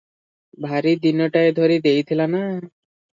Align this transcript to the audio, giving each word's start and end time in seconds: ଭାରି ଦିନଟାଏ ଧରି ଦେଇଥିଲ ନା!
ଭାରି 0.63 0.93
ଦିନଟାଏ 1.03 1.51
ଧରି 1.59 1.75
ଦେଇଥିଲ 1.83 2.27
ନା! 2.37 2.41